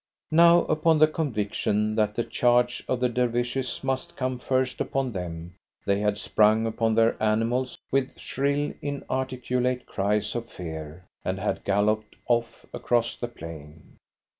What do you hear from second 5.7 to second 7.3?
they had sprung upon their